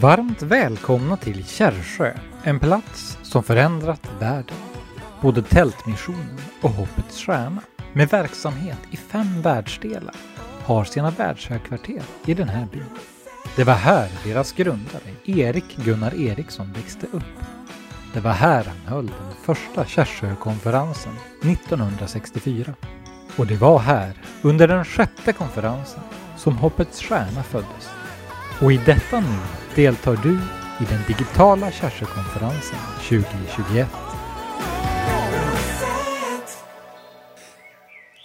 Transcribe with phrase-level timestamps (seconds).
[0.00, 4.56] Varmt välkomna till Kärrsjö, en plats som förändrat världen.
[5.20, 10.14] Både Tältmissionen och Hoppets Stjärna, med verksamhet i fem världsdelar,
[10.64, 12.84] har sina världshögkvarter i den här byn.
[13.56, 17.44] Det var här deras grundare, Erik Gunnar Eriksson, växte upp.
[18.14, 21.12] Det var här han höll den första Kärrsjökonferensen
[21.42, 22.74] 1964.
[23.36, 24.12] Och det var här,
[24.42, 26.00] under den sjätte konferensen,
[26.40, 27.90] som Hoppets Stjärna föddes.
[28.62, 29.38] Och i detta nu
[29.74, 30.32] deltar du
[30.84, 33.88] i den digitala Kärrsjökonferensen 2021.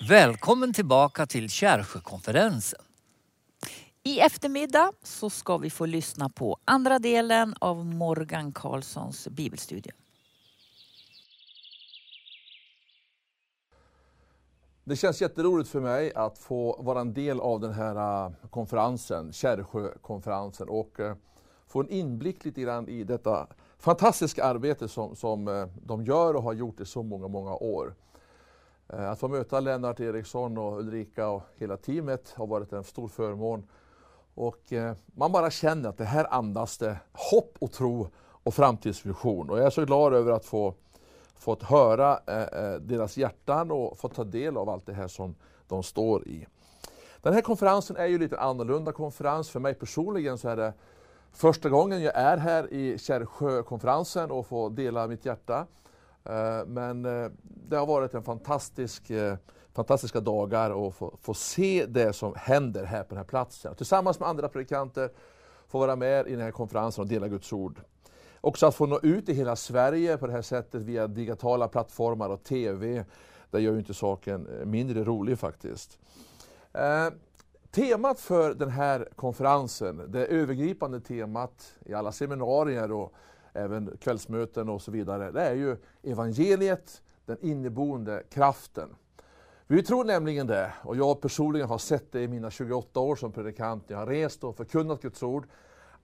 [0.10, 2.82] Välkommen tillbaka till Kärrsjökonferensen.
[4.04, 9.92] I eftermiddag så ska vi få lyssna på andra delen av Morgan Karlssons bibelstudie.
[14.88, 19.34] Det känns jätteroligt för mig att få vara en del av den här äh, konferensen,
[19.34, 21.16] Kärrsjökonferensen och äh,
[21.68, 26.44] få en inblick lite grann i detta fantastiska arbete som, som äh, de gör och
[26.44, 27.96] har gjort i så många, många år.
[28.88, 33.68] Att få möta Lennart Eriksson och Ulrika och hela teamet har varit en stor förmån.
[34.36, 34.74] Och
[35.06, 36.98] man bara känner att det här andas det
[37.32, 39.50] hopp och tro och framtidsvision.
[39.50, 40.74] Och jag är så glad över att få
[41.38, 45.36] fått höra eh, eh, deras hjärtan och fått ta del av allt det här som
[45.68, 46.48] de står i.
[47.22, 49.50] Den här konferensen är ju lite annorlunda konferens.
[49.50, 50.74] För mig personligen så är det
[51.32, 55.68] första gången jag är här i Kärrsjökonferensen och får dela mitt hjärta.
[56.24, 59.12] Eh, men eh, det har varit en fantastisk,
[59.74, 63.76] fantastiska dagar och få, få se det som händer här på den här platsen.
[63.76, 65.10] Tillsammans med andra predikanter
[65.68, 67.82] få vara med i den här konferensen och dela Guds ord.
[68.46, 72.30] Också att få nå ut i hela Sverige på det här sättet via digitala plattformar
[72.30, 73.06] och TV.
[73.52, 76.00] Det gör ju inte saken eh, mindre rolig faktiskt.
[76.74, 77.08] Eh,
[77.72, 83.14] temat för den här konferensen, det övergripande temat i alla seminarier och
[83.54, 88.90] även kvällsmöten och så vidare, det är ju evangeliet, den inneboende kraften.
[89.68, 93.32] Vi tror nämligen det, och jag personligen har sett det i mina 28 år som
[93.32, 95.48] predikant, jag har rest och förkunnat Guds ord,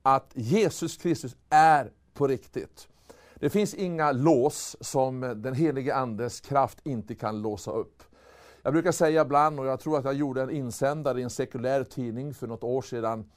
[0.01, 2.87] att Jesus Kristus är på riktigt.
[3.35, 8.03] Det finns inga lås som den helige Andes kraft inte kan låsa upp.
[8.63, 11.83] Jag brukar säga ibland, och jag tror att jag gjorde en insändare i en sekulär
[11.83, 13.31] tidning för något år sedan,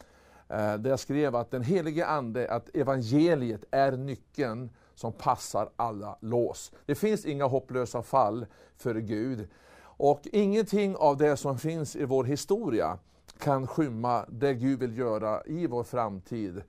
[0.48, 6.18] eh, där jag skrev att den helige Ande, att evangeliet är nyckeln som passar alla
[6.20, 6.72] lås.
[6.86, 8.46] Det finns inga hopplösa fall
[8.76, 9.48] för Gud.
[9.96, 12.98] Och ingenting av det som finns i vår historia
[13.38, 16.62] kan skymma det Gud vill göra i vår framtid.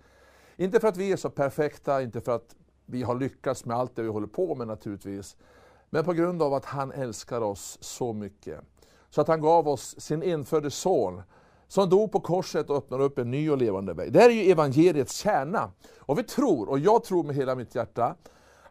[0.57, 2.55] Inte för att vi är så perfekta, inte för att
[2.85, 5.37] vi har lyckats med allt det vi håller på med naturligtvis.
[5.89, 8.61] Men på grund av att han älskar oss så mycket.
[9.09, 11.21] Så att han gav oss sin enfödde son
[11.67, 14.13] som dog på korset och öppnade upp en ny och levande väg.
[14.13, 15.71] Det här är ju evangeliets kärna.
[15.97, 18.15] Och vi tror, och jag tror med hela mitt hjärta,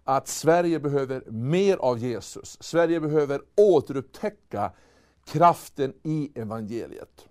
[0.04, 2.56] att Sverige behöver mer av Jesus.
[2.60, 4.72] Sverige behöver återupptäcka
[5.24, 7.26] kraften i evangeliet.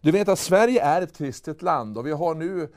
[0.00, 2.68] Du vet att Sverige är ett kristet land och vi har nu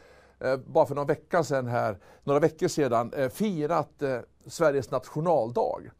[0.44, 5.91] Eh, bara för några veckor sedan här, några veckor sedan eh, firat eh, Sveriges nationaldag.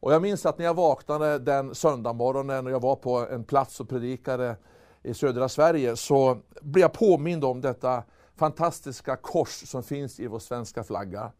[0.00, 3.80] Och jag minns att när jag vaknade den söndagmorgonen och jag var på en plats
[3.80, 4.56] och predikade
[5.02, 8.02] i södra Sverige så blev jag påmind om detta
[8.36, 11.32] fantastiska kors som finns i vår svenska flagga.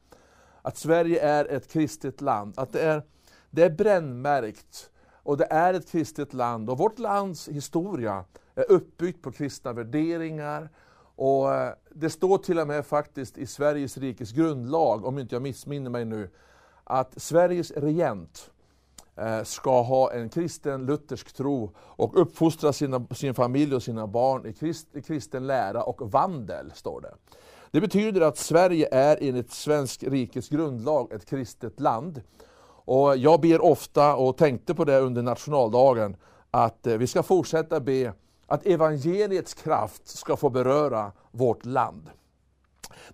[0.63, 3.03] Att Sverige är ett kristet land, att det är,
[3.51, 4.91] det är brännmärkt
[5.23, 6.71] och det är ett kristet land.
[6.71, 8.25] Och vårt lands historia
[8.55, 10.69] är uppbyggt på kristna värderingar
[11.16, 15.43] och eh, det står till och med faktiskt i Sveriges rikes grundlag, om inte jag
[15.43, 16.31] missminner mig nu,
[16.84, 18.50] att Sveriges regent
[19.16, 24.47] eh, ska ha en kristen luthersk tro och uppfostra sina, sin familj och sina barn
[24.47, 27.15] i, krist, i kristen lära och vandel, står det.
[27.71, 32.22] Det betyder att Sverige är enligt svensk rikes grundlag ett kristet land.
[32.88, 36.16] Och jag ber ofta, och tänkte på det under nationaldagen,
[36.50, 38.12] att eh, vi ska fortsätta be
[38.47, 42.11] att evangeliets kraft ska få beröra vårt land.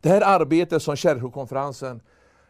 [0.00, 2.00] Det här arbetet som Kärrhökonferensen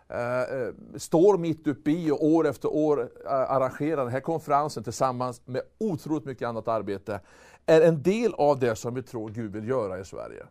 [0.09, 4.85] eh, eh, står mitt uppe i och år efter år eh, arrangerar den här konferensen
[4.85, 7.21] tillsammans med otroligt mycket annat arbete,
[7.67, 10.47] är en del av det som vi tror Gud vill göra i Sverige.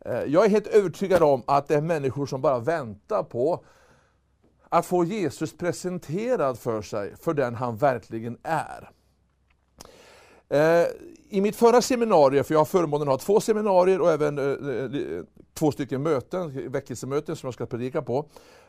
[0.00, 3.64] Eh, jag är helt övertygad om att det är människor som bara väntar på
[4.68, 8.90] att få Jesus presenterad för sig, för den han verkligen är.
[10.50, 10.86] Eh,
[11.28, 15.00] I mitt förra seminarium, för jag har förmånen att ha två seminarier och även eh,
[15.00, 15.24] eh,
[15.54, 18.24] två stycken möten, väckelsemöten som jag ska predika på.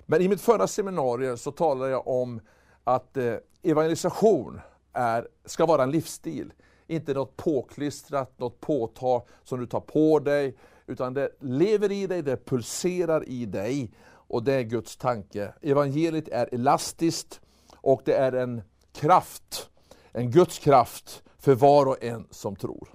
[0.05, 2.41] Men i mitt förra seminarium så talade jag om
[2.83, 3.17] att
[3.63, 4.61] evangelisation
[4.93, 6.53] är, ska vara en livsstil.
[6.87, 12.21] inte något påklistrat, något påtag som du tar på dig, utan det lever i dig,
[12.21, 13.91] det pulserar i dig.
[14.09, 15.53] Och det är Guds tanke.
[15.61, 17.41] Evangeliet är elastiskt
[17.75, 18.61] och det är en
[18.93, 19.69] kraft,
[20.11, 22.89] en Guds kraft för var och en som tror.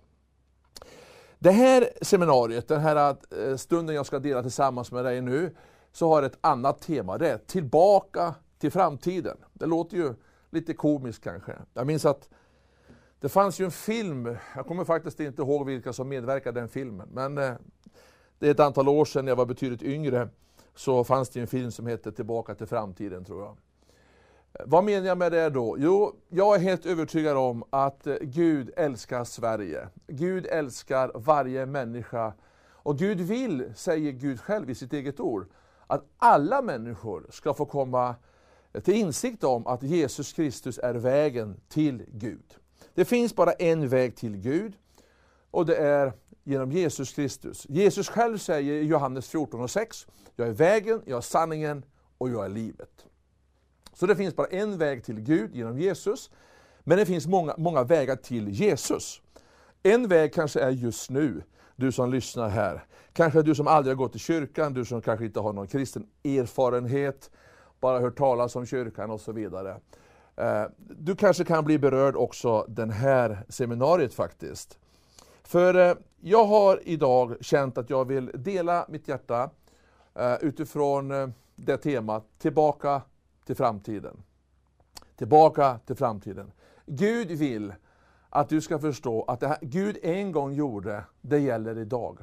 [1.39, 5.57] Det här seminariet, den här eh, stunden jag ska dela tillsammans med dig nu,
[5.93, 7.19] så har ett annat tema.
[7.19, 9.37] Det är tillbaka till framtiden.
[9.53, 10.15] Det låter ju
[10.51, 11.53] lite komiskt kanske.
[11.75, 12.29] Jag minns att
[13.21, 16.69] det fanns ju en film, jag kommer faktiskt inte ihåg vilka som medverkade i den
[16.69, 17.55] filmen, men eh,
[18.39, 20.29] det är ett antal år sedan jag var betydligt yngre,
[20.75, 23.57] så fanns det en film som hette Tillbaka till framtiden tror jag.
[24.61, 25.77] Vad menar jag med det då?
[25.79, 29.89] Jo, jag är helt övertygad om att eh, Gud älskar Sverige.
[30.07, 32.33] Gud älskar varje människa.
[32.67, 35.47] Och Gud vill, säger Gud själv i sitt eget ord,
[35.87, 38.15] att alla människor ska få komma
[38.73, 42.55] eh, till insikt om att Jesus Kristus är vägen till Gud.
[42.95, 44.73] Det finns bara en väg till Gud
[45.51, 46.13] och det är
[46.45, 47.67] genom Jesus Kristus.
[47.69, 50.07] Jesus själv säger i Johannes 14 och 6,
[50.37, 51.85] jag är vägen, jag är sanningen
[52.19, 53.07] och jag är livet.
[53.95, 56.31] Så det finns bara en väg till Gud genom Jesus,
[56.81, 59.21] men det finns många, många vägar till Jesus.
[59.83, 61.43] En väg kanske är just nu,
[61.77, 62.85] du som lyssnar här.
[63.13, 66.07] Kanske du som aldrig har gått i kyrkan, du som kanske inte har någon kristen
[66.25, 67.31] erfarenhet,
[67.81, 69.77] bara hört talas om kyrkan och så vidare.
[70.37, 74.79] Eh, du kanske kan bli berörd också den här seminariet faktiskt.
[75.43, 79.51] För eh, jag har idag känt att jag vill dela mitt hjärta
[80.15, 83.03] eh, utifrån det temat, tillbaka
[83.45, 84.23] till framtiden.
[85.17, 86.53] Tillbaka till framtiden.
[86.87, 87.73] Gud vill
[88.31, 92.19] att du ska förstå att det här Gud en gång gjorde, det gäller idag.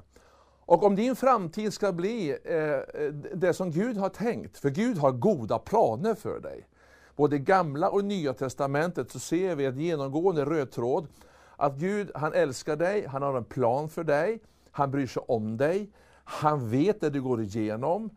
[0.65, 5.11] Och om din framtid ska bli eh, det som Gud har tänkt, för Gud har
[5.11, 6.67] goda planer för dig.
[7.15, 11.07] Både i gamla och nya testamentet så ser vi ett genomgående röd tråd
[11.55, 14.39] att Gud han älskar dig, han har en plan för dig,
[14.71, 15.89] han bryr sig om dig,
[16.23, 18.09] han vet det du går igenom.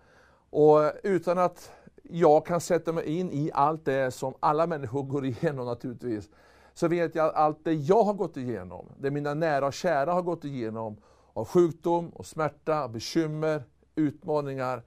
[0.51, 1.71] Och utan att
[2.11, 6.29] jag kan sätta mig in i allt det som alla människor går igenom naturligtvis,
[6.75, 10.13] så vet jag att allt det jag har gått igenom, det mina nära och kära
[10.13, 10.97] har gått igenom,
[11.33, 13.63] av sjukdom, och smärta, bekymmer,
[13.95, 14.83] utmaningar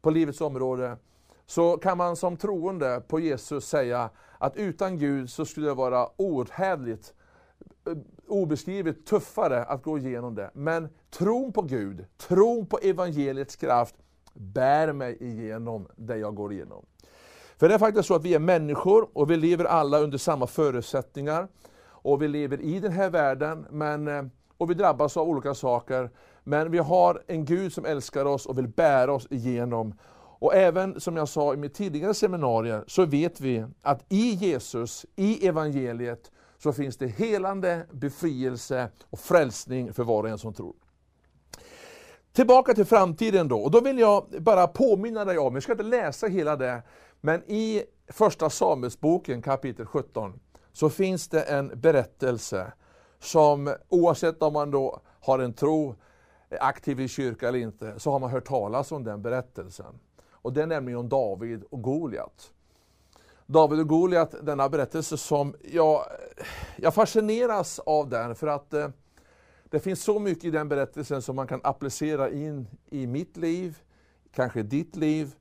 [0.00, 0.96] på livets område,
[1.46, 6.08] så kan man som troende på Jesus säga att utan Gud så skulle det vara
[6.16, 7.14] outhärdligt,
[7.86, 7.96] eh,
[8.26, 10.50] obeskrivligt tuffare att gå igenom det.
[10.54, 13.94] Men tron på Gud, tron på evangeliets kraft,
[14.34, 16.84] bär mig igenom det jag går igenom.
[17.60, 20.46] För det är faktiskt så att vi är människor och vi lever alla under samma
[20.46, 21.48] förutsättningar.
[22.02, 24.22] Och vi lever i den här världen men, eh,
[24.58, 26.10] och vi drabbas av olika saker.
[26.44, 29.94] Men vi har en Gud som älskar oss och vill bära oss igenom.
[30.40, 35.06] Och även som jag sa i mitt tidigare seminarium så vet vi att i Jesus,
[35.16, 40.74] i evangeliet, så finns det helande, befrielse och frälsning för var och en som tror.
[42.32, 45.84] Tillbaka till framtiden då, och då vill jag bara påminna dig om, jag ska inte
[45.84, 46.82] läsa hela det,
[47.20, 50.40] men i första Samuelsboken kapitel 17
[50.72, 52.72] så finns det en berättelse
[53.18, 55.94] som oavsett om man då har en tro,
[56.48, 59.98] är aktiv i kyrka eller inte, så har man hört talas om den berättelsen.
[60.32, 62.52] Och det är nämligen om David och Goliat.
[63.46, 66.04] David och Goliat, denna berättelse som jag,
[66.76, 68.88] jag fascineras av den för att eh,
[69.70, 73.78] det finns så mycket i den berättelsen som man kan applicera in i mitt liv,
[74.32, 75.34] kanske ditt liv,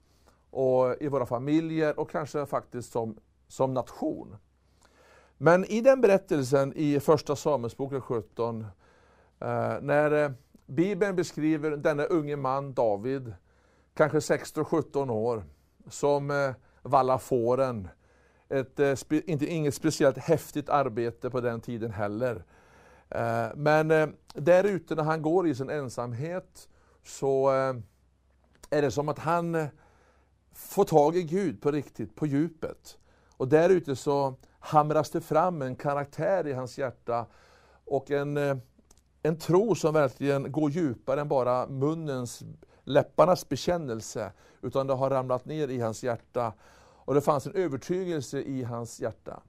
[0.52, 3.18] och i våra familjer och kanske faktiskt som,
[3.48, 4.36] som nation.
[5.38, 8.68] Men i den berättelsen i Första Samuelsboken 17, eh,
[9.82, 10.32] när eh,
[10.66, 13.34] Bibeln beskriver denna unge man David,
[13.94, 15.44] kanske 16-17 år,
[15.90, 17.88] som eh, vallar fåren.
[18.50, 18.80] Ett,
[19.12, 22.44] inte, inget speciellt häftigt arbete på den tiden heller.
[23.10, 26.70] Eh, men eh, där ute när han går i sin ensamhet
[27.04, 27.76] så eh,
[28.70, 29.68] är det som att han
[30.54, 32.98] får tag i Gud på riktigt, på djupet.
[33.38, 37.26] Och där ute så hamras det fram en karaktär i hans hjärta
[37.86, 38.38] och en,
[39.24, 42.44] en tro som verkligen går djupare än bara munnens,
[42.84, 46.54] läpparnas bekännelse, utan det har ramlat ner i hans hjärta.
[47.06, 49.42] Och det fanns en övertygelse i hans hjärta.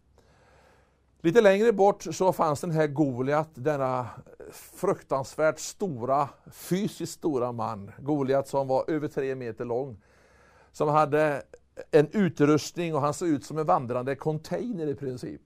[1.22, 4.08] Lite längre bort så fanns den här Goliat, denna
[4.52, 7.90] fruktansvärt stora, fysiskt stora man.
[7.98, 10.02] Goliat som var över tre meter lång.
[10.72, 11.42] Som hade
[11.90, 15.42] en utrustning och han såg ut som en vandrande container i princip.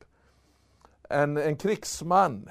[1.08, 2.50] En, en krigsman.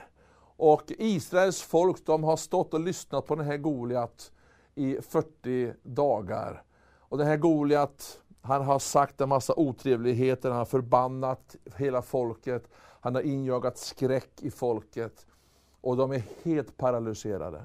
[0.57, 4.31] Och Israels folk de har stått och lyssnat på den här Goliat
[4.75, 6.63] i 40 dagar.
[6.99, 12.69] Och den här Goliat, han har sagt en massa otrevligheter, han har förbannat hela folket.
[13.03, 15.25] Han har injagat skräck i folket
[15.81, 17.63] och de är helt paralyserade.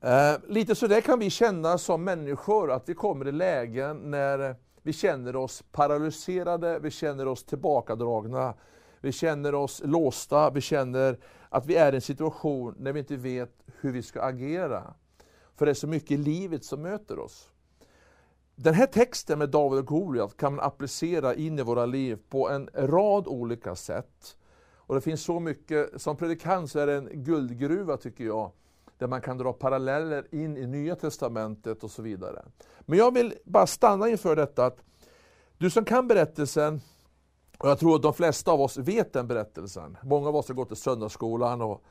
[0.00, 4.56] Eh, lite så där kan vi känna som människor, att vi kommer i lägen när
[4.82, 8.54] vi känner oss paralyserade, vi känner oss tillbakadragna,
[9.00, 13.16] vi känner oss låsta, vi känner att vi är i en situation när vi inte
[13.16, 14.94] vet hur vi ska agera.
[15.56, 17.49] För det är så mycket i livet som möter oss.
[18.62, 22.48] Den här texten med David och Goliat kan man applicera in i våra liv på
[22.48, 24.36] en rad olika sätt.
[24.74, 28.50] Och det finns så mycket, som predikant så är det en guldgruva tycker jag,
[28.98, 32.42] där man kan dra paralleller in i Nya Testamentet och så vidare.
[32.80, 34.78] Men jag vill bara stanna inför detta att
[35.58, 36.80] du som kan berättelsen,
[37.58, 39.96] och jag tror att de flesta av oss vet den berättelsen.
[40.02, 41.82] Många av oss har gått i söndagsskolan och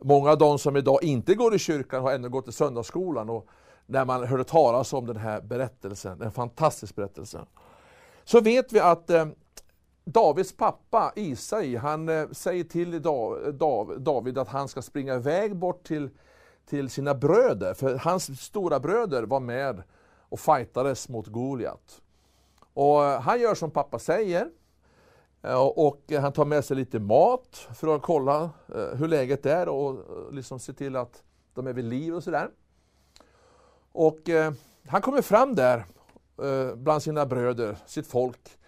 [0.00, 3.30] många av de som idag inte går i kyrkan har ännu gått i söndagsskolan.
[3.30, 3.48] Och
[3.86, 7.46] när man hörde talas om den här berättelsen, en fantastisk berättelse,
[8.24, 9.26] så vet vi att eh,
[10.04, 13.02] Davids pappa Isai, han eh, säger till
[13.98, 16.10] David att han ska springa iväg bort till,
[16.66, 19.82] till sina bröder, för hans stora bröder var med
[20.32, 22.02] och fightades mot Goliat.
[22.74, 24.48] Och eh, han gör som pappa säger,
[25.42, 29.68] eh, och han tar med sig lite mat för att kolla eh, hur läget är
[29.68, 31.22] och liksom se till att
[31.54, 32.50] de är vid liv och sådär.
[33.92, 34.52] Och eh,
[34.86, 35.84] han kommer fram där
[36.42, 38.58] eh, bland sina bröder, sitt folk,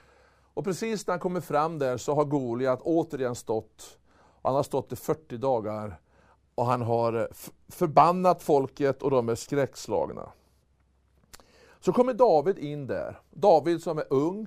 [0.55, 3.99] och precis när han kommer fram där så har Goliat återigen stått.
[4.43, 6.01] Han har stått i 40 dagar
[6.55, 7.27] och han har eh,
[7.69, 10.29] förbannat folket och de är skräckslagna.
[11.81, 13.21] Så kommer David in där.
[13.31, 14.47] David som är ung,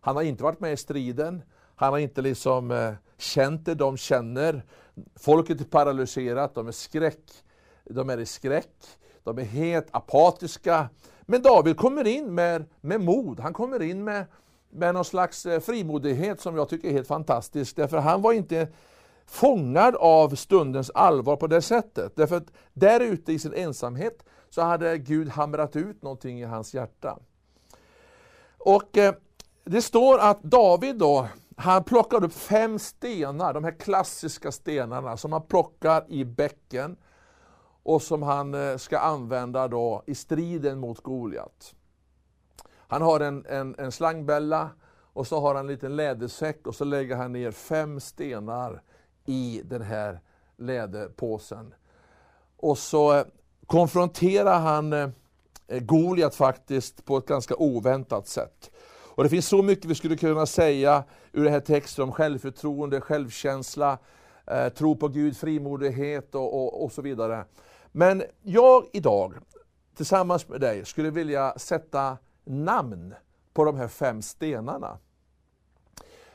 [0.00, 1.42] han har inte varit med i striden,
[1.74, 4.62] han har inte liksom eh, känt det de känner.
[5.14, 7.30] Folket är paralyserat, de är skräck,
[7.84, 8.76] de är i skräck,
[9.24, 10.88] de är helt apatiska.
[11.22, 14.24] Men David kommer in med, med mod, han kommer in med,
[14.70, 17.76] med någon slags eh, frimodighet som jag tycker är helt fantastisk.
[17.76, 18.68] Därför han var inte
[19.26, 22.16] fångad av stundens allvar på det sättet.
[22.16, 26.74] Därför att där ute i sin ensamhet så hade Gud hamrat ut någonting i hans
[26.74, 27.18] hjärta.
[28.58, 29.14] Och eh,
[29.64, 35.32] det står att David då, han plockar upp fem stenar, de här klassiska stenarna som
[35.32, 36.96] han plockar i bäcken
[37.82, 41.74] och som han eh, ska använda då i striden mot Goliat.
[42.76, 44.70] Han har en, en, en slangbälla
[45.12, 48.82] och så har han en liten lädersäck och så lägger han ner fem stenar
[49.26, 50.20] i den här
[50.56, 51.74] läderpåsen.
[52.56, 53.24] Och så eh,
[53.66, 55.08] konfronterar han eh,
[55.68, 58.70] Goliat faktiskt på ett ganska oväntat sätt.
[59.14, 63.00] Och Det finns så mycket vi skulle kunna säga ur den här texten om självförtroende,
[63.00, 63.98] självkänsla,
[64.46, 67.44] eh, tro på Gud, frimodighet och, och, och så vidare.
[67.92, 69.34] Men jag idag,
[69.96, 73.14] tillsammans med dig, skulle vilja sätta namn
[73.52, 74.98] på de här fem stenarna.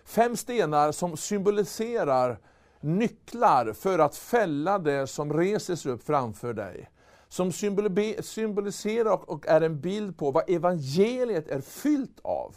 [0.03, 2.39] Fem stenar som symboliserar
[2.79, 6.89] nycklar för att fälla det som reser sig upp framför dig.
[7.27, 7.51] Som
[8.21, 12.55] symboliserar och är en bild på vad evangeliet är fyllt av.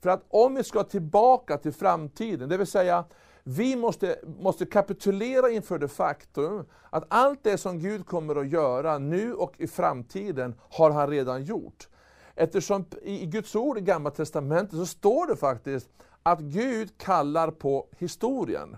[0.00, 3.04] För att om vi ska tillbaka till framtiden, det vill säga
[3.44, 8.98] vi måste, måste kapitulera inför det faktum att allt det som Gud kommer att göra
[8.98, 11.88] nu och i framtiden har han redan gjort.
[12.34, 15.90] Eftersom i Guds ord i Gamla Testamentet så står det faktiskt
[16.22, 18.76] att Gud kallar på historien.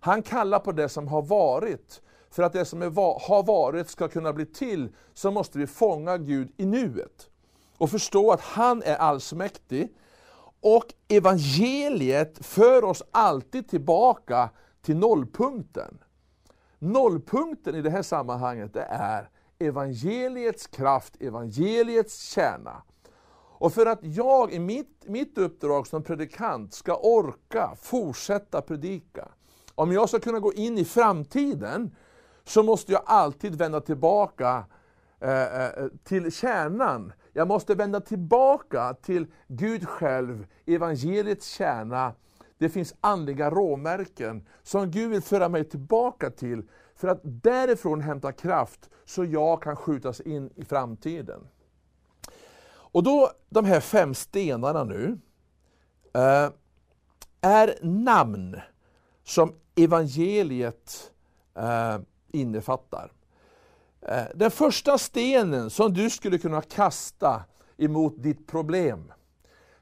[0.00, 2.02] Han kallar på det som har varit.
[2.30, 2.90] För att det som är,
[3.28, 7.28] har varit ska kunna bli till, så måste vi fånga Gud i nuet.
[7.78, 9.88] Och förstå att han är allsmäktig.
[10.62, 14.50] Och evangeliet för oss alltid tillbaka
[14.82, 15.98] till nollpunkten.
[16.78, 19.28] Nollpunkten i det här sammanhanget det är
[19.58, 22.82] evangeliets kraft, evangeliets kärna.
[23.62, 29.28] Och för att jag i mitt, mitt uppdrag som predikant ska orka fortsätta predika,
[29.74, 31.96] om jag ska kunna gå in i framtiden,
[32.44, 34.64] så måste jag alltid vända tillbaka
[35.20, 37.12] eh, eh till kärnan.
[37.32, 42.14] Jag måste vända tillbaka till Gud själv, evangeliets kärna.
[42.58, 46.62] Det finns andliga råmärken som Gud vill föra mig tillbaka till,
[46.94, 51.48] för att därifrån hämta kraft, så jag kan skjutas in i framtiden.
[52.92, 55.18] Och då, de här fem stenarna nu,
[56.14, 56.50] eh,
[57.40, 58.60] är namn
[59.24, 61.12] som evangeliet
[61.54, 61.98] eh,
[62.32, 63.12] innefattar.
[64.08, 67.42] Eh, den första stenen som du skulle kunna kasta
[67.76, 69.12] emot ditt problem.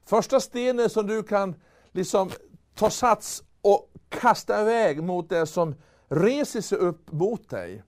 [0.05, 1.55] Första stenen som du kan
[1.91, 2.29] liksom
[2.75, 5.75] ta sats och kasta iväg mot det som
[6.07, 7.83] reser sig upp mot dig.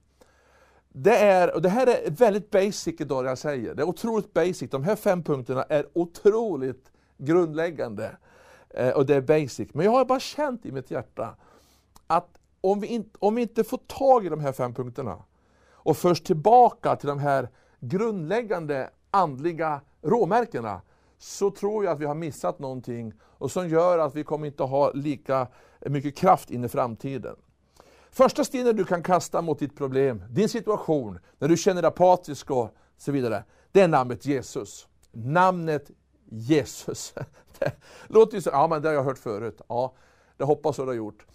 [0.88, 3.74] Det, är, och det här är väldigt basic idag, jag säger.
[3.74, 4.70] Det är otroligt basic.
[4.70, 8.16] De här fem punkterna är otroligt grundläggande.
[8.70, 9.68] Eh, och det är basic.
[9.72, 11.36] Men jag har bara känt i mitt hjärta
[12.06, 15.22] att om vi, in, om vi inte får tag i de här fem punkterna
[15.84, 17.48] och förs tillbaka till de här
[17.80, 20.82] grundläggande andliga råmärkena
[21.18, 24.62] så tror jag att vi har missat någonting och som gör att vi kommer inte
[24.62, 25.46] ha lika
[25.80, 27.36] mycket kraft in i framtiden.
[28.10, 32.50] Första stenen du kan kasta mot ditt problem, din situation, när du känner dig apatisk
[32.50, 34.88] och så vidare, det är namnet Jesus.
[35.12, 35.90] Namnet
[36.30, 37.14] Jesus.
[37.58, 37.72] Det
[38.06, 39.60] låter ju så, ja men det har jag hört förut.
[39.68, 39.94] Ja,
[40.36, 41.26] det hoppas jag du har gjort.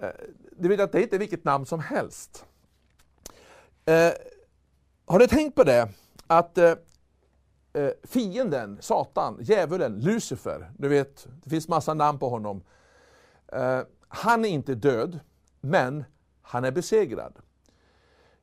[0.00, 0.08] Eh,
[0.52, 2.46] du vet att det är inte vilket namn som helst.
[3.90, 4.12] Eh,
[5.06, 5.88] har du tänkt på det?
[6.26, 6.74] Att eh,
[7.72, 12.62] eh, fienden, Satan, djävulen, Lucifer, du vet, det finns massa namn på honom.
[13.52, 15.20] Eh, han är inte död,
[15.60, 16.04] men
[16.42, 17.38] han är besegrad.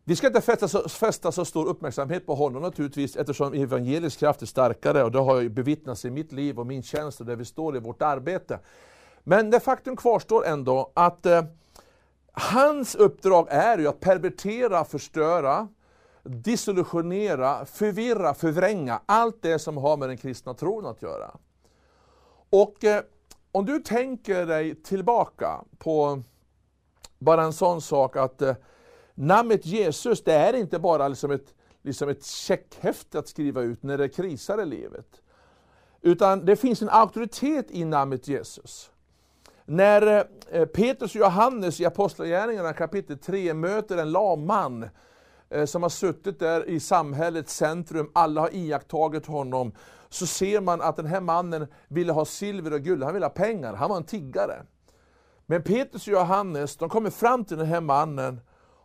[0.04, 4.42] Vi ska inte fästa så, fästa så stor uppmärksamhet på honom naturligtvis eftersom evangelisk kraft
[4.42, 7.36] är starkare och det har jag bevittnats i mitt liv och min tjänst och där
[7.36, 8.60] vi står i vårt arbete.
[9.24, 11.44] Men det faktum kvarstår ändå att eh,
[12.40, 15.68] hans uppdrag är ju att pervertera, förstöra,
[16.24, 21.38] disillusionera, förvirra, förvränga allt det som har med den kristna tron att göra.
[22.50, 23.04] Och eh,
[23.52, 26.22] om du tänker dig tillbaka på
[27.20, 28.56] bara en sån sak att eh,
[29.16, 33.98] namnet Jesus, det är inte bara liksom ett, liksom ett checkhäfte att skriva ut när
[33.98, 35.22] det krisar i livet.
[36.02, 38.92] Utan det finns en auktoritet i namnet Jesus.
[39.70, 44.90] När eh, Petrus och Johannes i Apostlagärningarna kapitel 3 möter en lam man
[45.50, 49.72] eh, som har suttit där i samhällets centrum, alla har iakttagit honom,
[50.10, 53.30] så ser man att den här mannen ville ha silver och guld, han ville ha
[53.30, 54.64] pengar, han var en tiggare.
[55.46, 58.42] Men Petrus och Johannes, de kommer fram till den här mannen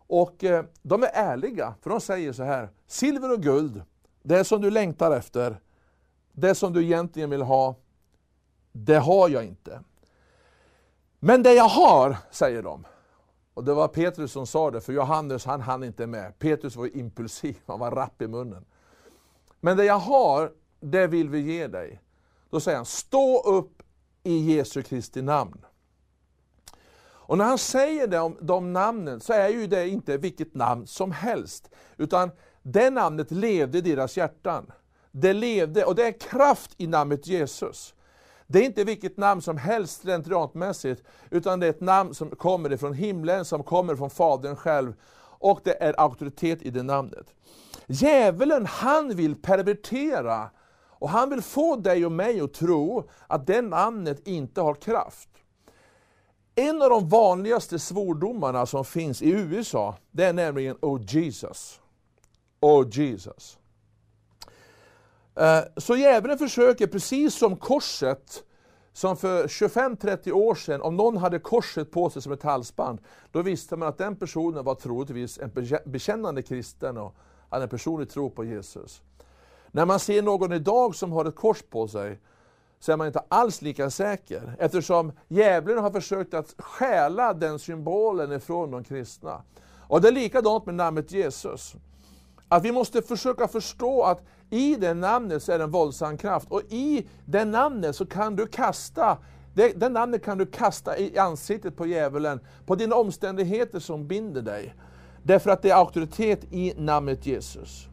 [0.06, 3.82] och eh, de är ärliga, för de säger så här, silver och guld,
[4.22, 5.60] det som du längtar efter,
[6.32, 7.76] det som du egentligen vill ha,
[8.72, 9.80] det har jag inte.
[11.24, 12.86] Men det jag har, säger de.
[13.54, 16.38] Och det var Petrus som sa det, för Johannes han hann inte med.
[16.38, 18.64] Petrus var impulsiv, han var rapp i munnen.
[19.60, 22.00] Men det jag har, det vill vi ge dig.
[22.50, 23.82] Då säger han, stå upp
[24.22, 25.64] i Jesu Kristi namn.
[27.04, 30.86] Och när han säger det om de namnen så är ju det inte vilket namn
[30.86, 31.70] som helst.
[31.96, 32.30] Utan
[32.62, 34.72] det namnet levde i deras hjärtan.
[35.10, 37.94] Det levde, och det är kraft i namnet Jesus.
[38.52, 42.72] Det är inte vilket namn som helst slentrianmässigt, utan det är ett namn som kommer
[42.72, 44.94] ifrån himlen, som kommer från Fadern själv.
[45.38, 47.26] Och det är auktoritet i det namnet.
[47.86, 50.50] Djävulen, han vill pervertera,
[50.88, 55.28] och han vill få dig och mig att tro att det namnet inte har kraft.
[56.54, 61.80] En av de vanligaste svordomarna som finns i USA, det är nämligen Oh Jesus.
[62.60, 63.58] Oh Jesus.
[65.36, 68.44] Eh, så djävulen försöker, precis som korset,
[68.92, 73.42] som för 25-30 år sedan, om någon hade korset på sig som ett halsband, då
[73.42, 75.50] visste man att den personen var troligtvis en
[75.84, 77.14] bekännande kristen och
[77.50, 79.02] hade en personlig tro på Jesus.
[79.70, 82.20] När man ser någon idag som har ett kors på sig,
[82.80, 88.32] så är man inte alls lika säker, eftersom djävulen har försökt att stjäla den symbolen
[88.32, 89.42] ifrån de kristna.
[89.88, 91.74] Och det är likadant med namnet Jesus.
[92.52, 96.46] Att vi måste försöka förstå att i det namnet så är det en våldsam kraft.
[96.50, 99.18] Och i det namnet så kan du kasta
[99.54, 104.42] det, det namnet kan du kasta i ansiktet på djävulen, på dina omständigheter som binder
[104.42, 104.74] dig.
[105.22, 107.86] Därför att det är auktoritet i namnet Jesus.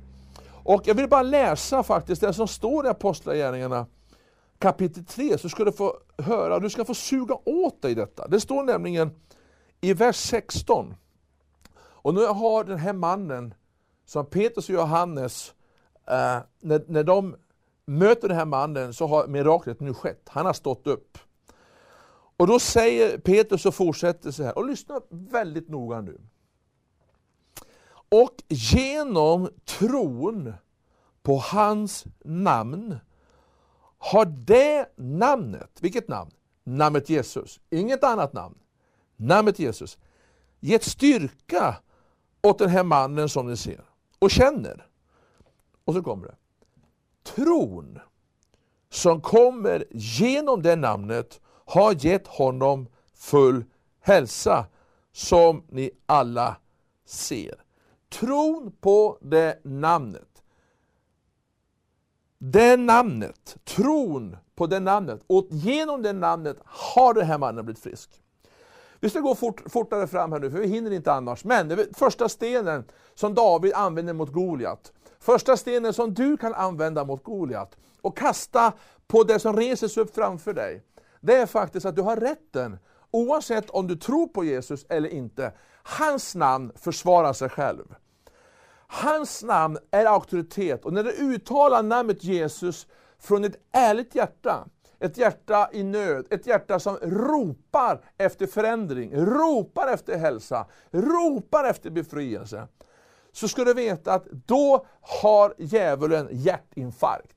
[0.63, 3.85] Och jag vill bara läsa faktiskt det som står i Apostlagärningarna
[4.59, 8.27] kapitel 3, så ska du få höra, du ska få suga åt dig detta.
[8.27, 9.11] Det står nämligen
[9.81, 10.95] i vers 16.
[11.79, 13.53] Och nu har den här mannen,
[14.09, 15.53] som Petrus och Johannes,
[16.07, 17.35] eh, när, när de
[17.85, 20.29] möter den här mannen så har miraklet nu skett.
[20.29, 21.17] Han har stått upp.
[22.37, 26.21] Och då säger Petrus och fortsätter så här, och lyssna väldigt noga nu.
[28.09, 30.53] Och genom tron
[31.23, 32.99] på hans namn
[33.97, 36.31] har det namnet, vilket namn?
[36.63, 38.57] Namnet Jesus, inget annat namn.
[39.15, 39.97] Namnet Jesus.
[40.59, 41.75] Gett styrka
[42.43, 43.88] åt den här mannen som ni ser
[44.19, 44.87] och känner.
[45.85, 46.35] Och så kommer det.
[47.23, 47.99] Tron
[48.89, 53.65] som kommer genom det namnet har gett honom full
[54.01, 54.65] hälsa
[55.11, 56.55] som ni alla
[57.05, 57.63] ser.
[58.09, 60.29] Tron på det namnet
[62.39, 67.83] det namnet, tron på det namnet, och genom det namnet har den här mannen blivit
[67.83, 68.23] frisk.
[68.99, 71.43] Vi ska gå fort, fortare fram här nu, för vi hinner inte annars.
[71.43, 72.83] Men första stenen
[73.15, 74.91] som David använder mot Goliat.
[75.19, 78.73] Första stenen som du kan använda mot Goliat och kasta
[79.07, 80.83] på det som reses upp framför dig.
[81.21, 82.77] det är faktiskt att du har rätten,
[83.11, 85.51] oavsett om du tror på Jesus eller inte.
[85.83, 87.95] Hans namn försvarar sig själv.
[88.87, 92.87] Hans namn är auktoritet och när du uttalar namnet Jesus
[93.19, 94.65] från ett ärligt hjärta,
[94.99, 101.89] ett hjärta i nöd, ett hjärta som ropar efter förändring, ropar efter hälsa, ropar efter
[101.89, 102.67] befrielse.
[103.31, 107.35] Så ska du veta att då har djävulen hjärtinfarkt.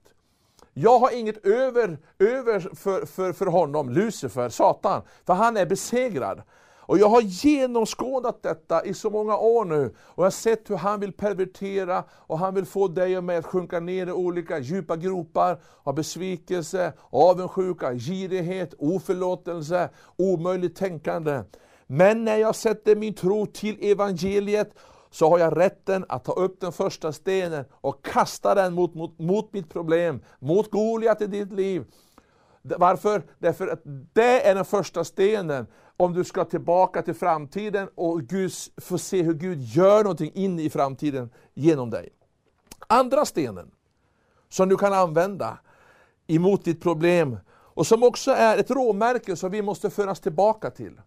[0.74, 6.42] Jag har inget över, över för, för, för honom, Lucifer, Satan, för han är besegrad.
[6.86, 10.76] Och jag har genomskådat detta i så många år nu och jag har sett hur
[10.76, 14.58] han vill pervertera och han vill få dig och mig att sjunka ner i olika
[14.58, 21.42] djupa gropar av besvikelse, avundsjuka, girighet, oförlåtelse, omöjligt tänkande.
[21.86, 24.74] Men när jag sätter min tro till evangeliet
[25.10, 29.18] så har jag rätten att ta upp den första stenen och kasta den mot, mot,
[29.18, 31.84] mot mitt problem, mot Goliat i ditt liv.
[32.62, 33.22] Varför?
[33.38, 33.80] Därför att
[34.12, 35.66] det är den första stenen
[36.02, 40.60] om du ska tillbaka till framtiden och Gud, få se hur Gud gör någonting in
[40.60, 42.08] i framtiden genom dig.
[42.86, 43.70] Andra stenen
[44.48, 45.58] som du kan använda
[46.26, 51.00] emot ditt problem och som också är ett råmärke som vi måste föras tillbaka till.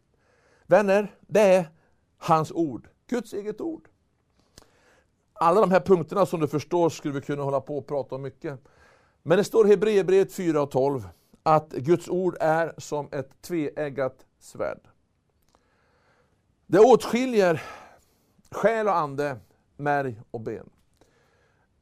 [0.66, 1.70] Vänner, det är
[2.18, 3.90] hans ord, Guds eget ord.
[5.34, 8.22] Alla de här punkterna som du förstår skulle vi kunna hålla på och prata om
[8.22, 8.60] mycket.
[9.24, 11.08] Men det står i Hebreerbrevet 4 och 12
[11.44, 14.88] att Guds ord är som ett tveeggat svärd.
[16.68, 17.64] Det åtskiljer
[18.52, 19.40] själ och ande,
[19.78, 20.70] märg och ben.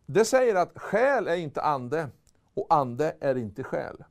[0.06, 2.10] Det säger att själ är inte ande
[2.54, 4.04] och ande är inte själ.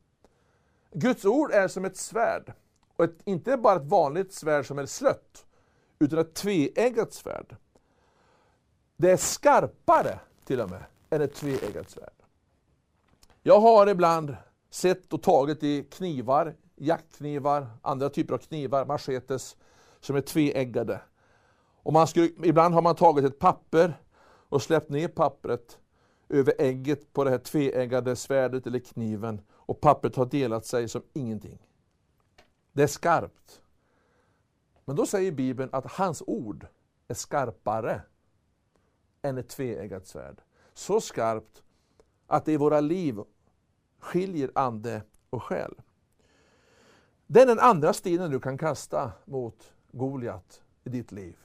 [0.93, 2.53] Guds ord är som ett svärd.
[2.97, 5.47] Och ett, inte bara ett vanligt svärd som är slött,
[5.99, 7.57] utan ett tveeggat svärd.
[8.97, 12.13] Det är skarpare till och med än ett tveeggat svärd.
[13.43, 14.37] Jag har ibland
[14.71, 19.57] sett och tagit i knivar, jaktknivar, andra typer av knivar, machetes,
[20.01, 21.01] som är tveeggade.
[21.83, 23.95] Och man skulle, ibland har man tagit ett papper
[24.49, 25.79] och släppt ner pappret
[26.29, 31.03] över ägget på det här tveeggade svärdet eller kniven och pappret har delat sig som
[31.13, 31.59] ingenting.
[32.73, 33.63] Det är skarpt.
[34.85, 36.67] Men då säger Bibeln att hans ord
[37.09, 38.03] är skarpare
[39.23, 40.41] än ett tveeggat svärd.
[40.75, 41.63] Så skarpt
[42.27, 43.21] att det i våra liv
[43.99, 45.75] skiljer ande och själ.
[47.33, 51.37] Det är den andra stenen du kan kasta mot Goliat i ditt liv.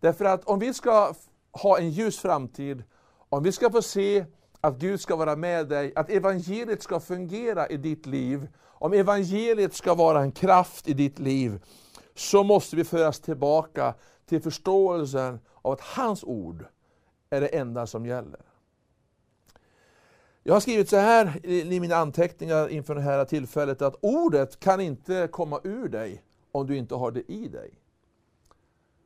[0.00, 1.14] Därför att om vi ska
[1.52, 2.82] ha en ljus framtid,
[3.28, 4.24] om vi ska få se
[4.60, 9.74] att Gud ska vara med dig, att evangeliet ska fungera i ditt liv, om evangeliet
[9.74, 11.64] ska vara en kraft i ditt liv,
[12.14, 13.94] så måste vi föras tillbaka
[14.26, 16.64] till förståelsen av att hans ord
[17.30, 18.40] är det enda som gäller.
[20.42, 24.80] Jag har skrivit så här i mina anteckningar inför det här tillfället att ordet kan
[24.80, 26.22] inte komma ur dig
[26.52, 27.70] om du inte har det i dig.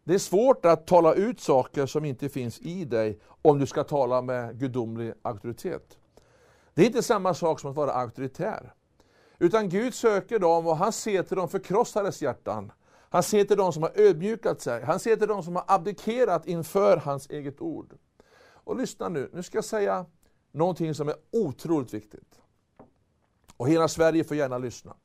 [0.04, 3.84] Det är svårt att tala ut saker som inte finns i dig om du ska
[3.84, 5.98] tala med gudomlig auktoritet.
[6.74, 8.74] Det är inte samma sak som att vara auktoritär.
[9.38, 12.72] Utan Gud söker dem och han ser till de förkrossades hjärtan.
[13.10, 14.82] Han ser till de som har ödmjukat sig.
[14.82, 17.94] Han ser till de som har abdikerat inför hans eget ord.
[18.64, 20.06] Och lyssna nu, nu ska jag säga
[20.52, 22.40] någonting som är otroligt viktigt.
[23.56, 24.96] Och hela Sverige får gärna lyssna.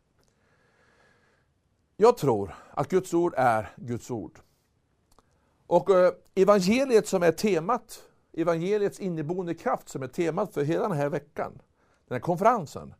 [1.98, 4.40] Jag tror att Guds ord är Guds ord.
[5.68, 10.98] Och eh, evangeliet som är temat, evangeliets inneboende kraft som är temat för hela den
[10.98, 11.62] här veckan,
[12.08, 12.94] den här konferensen,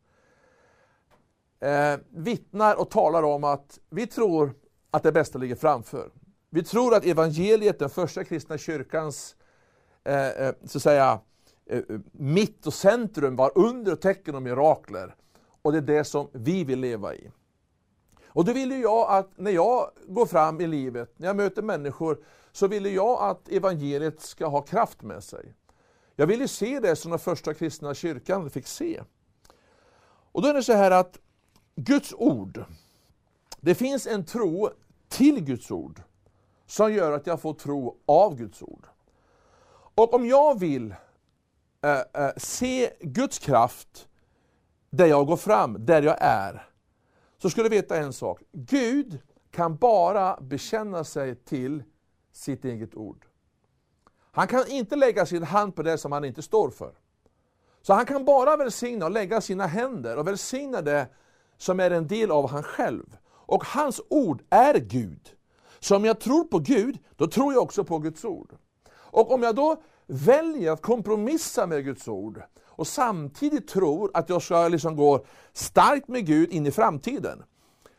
[1.60, 4.54] eh, vittnar och talar om att vi tror
[4.92, 6.12] att det bästa ligger framför.
[6.50, 9.36] Vi tror att evangeliet, den första kristna kyrkans
[10.04, 11.20] eh, eh så att säga,
[11.70, 15.16] Eh, eh, mitt och centrum var under och tecken och mirakler.
[15.62, 17.32] Och det är det som vi vill leva i.
[18.28, 22.24] Och då vill jag att när jag går fram i livet, när jag möter människor,
[22.52, 25.54] så vill jag att evangeliet ska ha kraft med sig.
[26.16, 29.02] Jag vill ju se det som den första kristna kyrkan fick se.
[30.32, 31.20] Och då är det så här att
[31.76, 32.66] Guds ord,
[33.60, 34.70] det finns en tro
[35.10, 36.02] till Guds ord
[36.66, 38.88] som gör att jag får tro av Guds ord.
[39.96, 40.96] Och om jag vill
[41.88, 44.08] Eh, eh, se Guds kraft
[44.90, 46.70] där jag går fram, där jag är,
[47.42, 48.42] så ska du veta en sak.
[48.52, 49.20] Gud
[49.52, 51.84] kan bara bekänna sig till
[52.32, 53.26] sitt eget ord.
[54.32, 56.92] Han kan inte lägga sin hand på det som han inte står för.
[57.82, 61.08] Så han kan bara välsigna och lägga sina händer och välsigna det
[61.58, 63.18] som är en del av han själv.
[63.30, 65.30] Och hans ord är Gud.
[65.80, 68.56] Så om jag tror på Gud, då tror jag också på Guds ord.
[68.90, 74.42] Och om jag då väljer att kompromissa med Guds ord och samtidigt tror att jag
[74.42, 77.44] ska liksom gå starkt med Gud in i framtiden,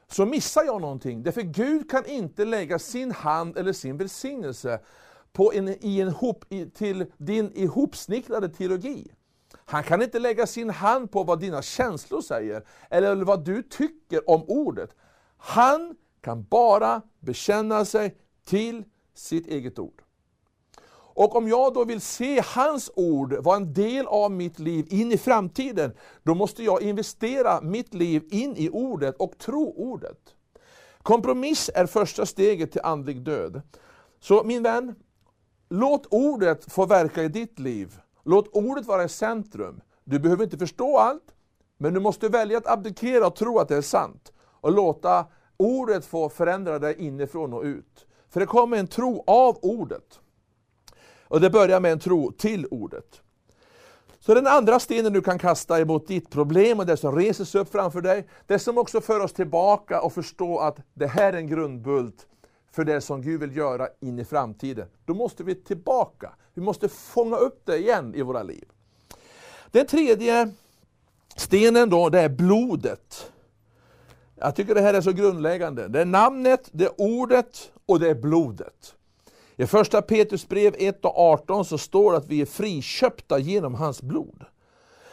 [0.08, 1.22] så missar jag någonting.
[1.22, 4.80] Därför Gud kan inte lägga sin hand eller sin välsignelse
[5.32, 9.12] på en, i en hop, i, till din ihopsnickrade teologi.
[9.64, 14.30] Han kan inte lägga sin hand på vad dina känslor säger, eller vad du tycker
[14.30, 14.90] om ordet.
[15.36, 20.02] Han kan bara bekänna sig till sitt eget ord.
[21.18, 25.12] Och om jag då vill se hans ord vara en del av mitt liv in
[25.12, 30.18] i framtiden, då måste jag investera mitt liv in i ordet och tro ordet.
[31.02, 33.62] Kompromiss är första steget till andlig död.
[34.20, 34.94] Så min vän,
[35.68, 37.98] låt ordet få verka i ditt liv.
[38.24, 39.80] Låt ordet vara i centrum.
[40.04, 41.34] Du behöver inte förstå allt,
[41.78, 44.32] men du måste välja att abdikera och tro att det är sant.
[44.40, 45.26] Och låta
[45.56, 48.06] ordet få förändra dig inifrån och ut.
[48.28, 50.20] För det kommer en tro av ordet.
[51.28, 53.20] Och det börjar med en tro till ordet.
[54.20, 57.60] Så den andra stenen du kan kasta emot ditt problem och det som reser sig
[57.60, 61.36] upp framför dig, det som också för oss tillbaka och förstå att det här är
[61.36, 62.26] en grundbult
[62.72, 64.88] för det som Gud vill göra in i framtiden.
[65.04, 66.32] Då måste vi tillbaka.
[66.54, 68.64] Vi måste fånga upp det igen i våra liv.
[69.70, 70.50] Den tredje
[71.36, 73.32] stenen då, det är blodet.
[74.34, 75.88] Jag tycker det här är så grundläggande.
[75.88, 78.94] Det är namnet, det är ordet och det är blodet.
[79.60, 83.74] I första Petrus brev 1 och 18 så står det att vi är friköpta genom
[83.74, 84.44] hans blod.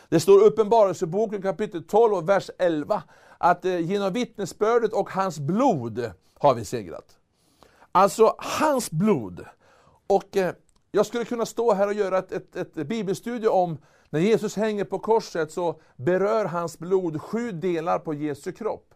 [0.10, 3.03] Det står i Uppenbarelseboken kapitel 12 och vers 11
[3.38, 7.17] att eh, genom vittnesbördet och hans blod har vi segrat.
[7.91, 9.45] Alltså hans blod.
[10.08, 10.53] Och eh,
[10.91, 13.77] jag skulle kunna stå här och göra ett, ett, ett bibelstudie om
[14.10, 18.94] när Jesus hänger på korset så berör hans blod sju delar på Jesu kropp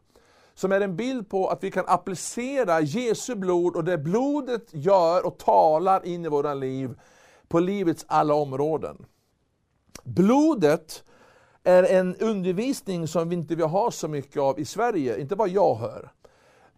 [0.60, 5.26] som är en bild på att vi kan applicera Jesu blod och det blodet gör
[5.26, 7.00] och talar in i våra liv
[7.48, 9.06] på livets alla områden.
[10.04, 11.04] Blodet
[11.64, 15.50] är en undervisning som vi inte vill ha så mycket av i Sverige, inte vad
[15.50, 16.12] jag hör.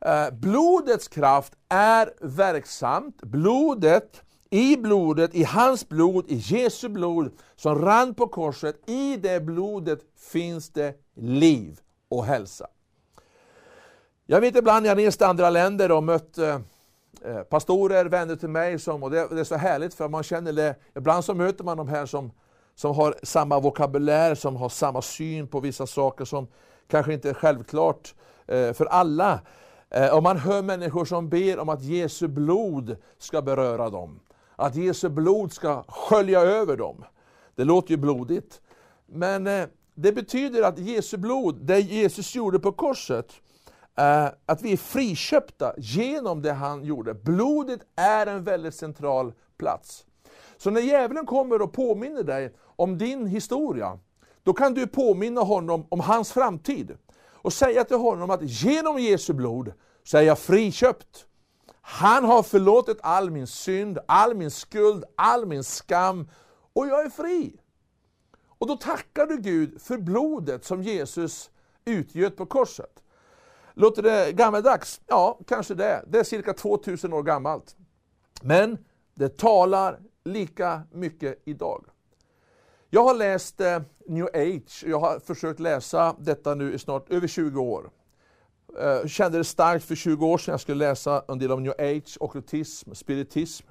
[0.06, 3.22] Eh, blodets kraft är verksamt.
[3.22, 9.40] Blodet, i blodet, i hans blod, i Jesu blod som rann på korset, i det
[9.40, 10.00] blodet
[10.32, 12.68] finns det liv och hälsa.
[14.32, 16.60] Jag vet ibland, jag rest i andra länder och mött eh,
[17.26, 20.54] eh, pastorer, vänner till mig, som, och det, det, är så härligt för man känner
[20.54, 22.32] det, ibland så möter man de här som,
[22.76, 26.48] som har samma vokabulär, som har samma syn på vissa saker som
[26.88, 28.16] kanske inte är självklart
[28.48, 29.40] eh, för alla.
[29.90, 34.20] Eh, och man hör människor som ber om att Jesu blod ska beröra dem.
[34.56, 37.04] Att Jesu blod ska skölja över dem.
[37.56, 38.62] Det låter ju blodigt.
[39.06, 39.66] Men eh,
[39.96, 43.34] det betyder att Jesu blod, det Jesus gjorde på korset,
[43.98, 47.14] Eh, att vi är friköpta genom det han gjorde.
[47.14, 50.06] Blodet är en väldigt central plats.
[50.58, 54.00] Så när djävulen kommer och påminner dig om din historia,
[54.44, 56.98] då kan du påminna honom om hans framtid.
[57.22, 59.74] Och säga till honom att genom Jesu blod
[60.04, 61.26] så är jag friköpt.
[61.82, 66.30] Han har förlåtit all min synd, all min skuld, all min skam
[66.74, 67.60] och jag är fri.
[68.48, 71.50] Och då tackar du Gud för blodet som Jesus
[71.86, 73.04] utgöt på korset.
[73.74, 75.02] Låter det gammaldags?
[75.08, 76.06] Ja, kanske det.
[76.08, 77.76] Det är cirka 2000 år gammalt.
[78.42, 78.78] Men
[79.14, 81.86] det talar lika mycket idag.
[82.90, 87.28] Jag har läst eh, New Age, jag har försökt läsa detta nu i snart över
[87.28, 87.90] 20 år.
[88.74, 91.64] Jag eh, kände det starkt för 20 år sedan jag skulle läsa en del om
[91.64, 93.68] New Age, okkultism, spiritism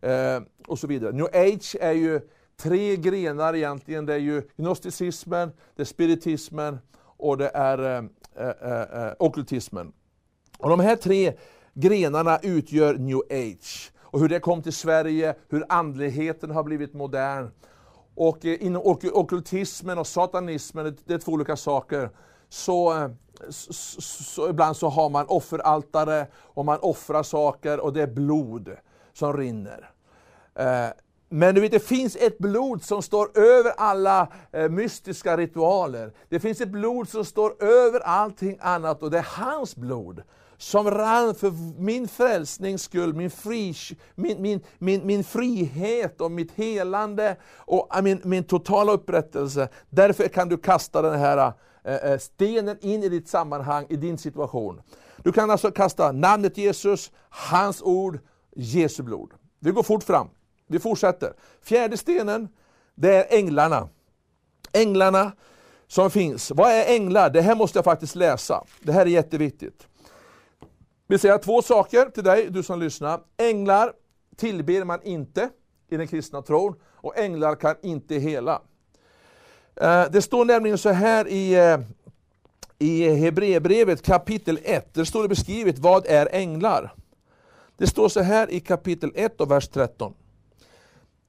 [0.00, 1.12] eh, och så vidare.
[1.12, 2.20] New Age är ju
[2.56, 4.06] tre grenar egentligen.
[4.06, 6.78] Det är ju gnosticismen, det är spiritismen
[7.22, 8.02] och det är eh
[8.36, 9.92] eh, eh, eh, okkultismen.
[10.58, 11.32] Och de här tre
[11.74, 13.92] grenarna utgör new age.
[14.00, 17.50] Och hur det kom till Sverige, hur andligheten har blivit modern.
[18.14, 18.82] Och eh, inom
[19.12, 22.10] okkultismen och satanismen, det är två olika saker.
[22.48, 23.10] Så, eh,
[23.48, 28.76] så, så, ibland så har man offeraltare och man offrar saker och det är blod
[29.12, 29.90] som rinner.
[30.54, 30.88] Eh,
[31.34, 36.12] men du vet, det finns ett blod som står över alla eh, mystiska ritualer.
[36.28, 40.22] Det finns ett blod som står över allting annat och det är hans blod
[40.56, 43.74] som rann för min frälsnings skull, min, fri,
[44.14, 49.68] min, min, min, min frihet och mitt helande och min, min totala upprättelse.
[49.90, 51.52] Därför kan du kasta den här
[51.84, 54.80] eh, eh, stenen in i ditt sammanhang, i din situation.
[55.22, 58.18] Du kan alltså kasta namnet Jesus, hans ord,
[58.56, 59.30] Jesu blod.
[59.60, 60.28] Vi går fort fram.
[60.66, 61.32] Vi fortsätter.
[61.62, 62.48] Fjärde stenen,
[62.94, 63.88] det är änglarna.
[64.72, 65.32] Änglarna
[65.86, 66.50] som finns.
[66.50, 67.30] Vad är änglar?
[67.30, 68.64] Det här måste jag faktiskt läsa.
[68.82, 69.86] Det här är jätteviktigt.
[71.06, 73.20] Vi säger två saker till dig, du som lyssnar.
[73.36, 73.92] Änglar
[74.36, 75.50] tillber man inte
[75.88, 78.62] i den kristna tron och änglar kan inte hela.
[79.76, 81.80] Eh, det står nämligen så här i, eh,
[82.78, 84.94] i Hebreerbrevet kapitel 1.
[84.94, 86.94] Där står det beskrivet vad är änglar.
[87.76, 90.14] Det står så här i kapitel 1 och vers 13.